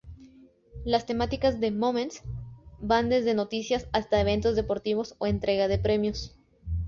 Las 0.83 1.05
temáticas 1.05 1.59
de 1.59 1.69
Moments 1.69 2.23
van 2.79 3.09
desde 3.09 3.35
noticias 3.35 3.87
hasta 3.93 4.19
eventos 4.19 4.55
deportivos 4.55 5.13
o 5.19 5.27
entrega 5.27 5.67
de 5.67 5.77
premios. 5.77 6.35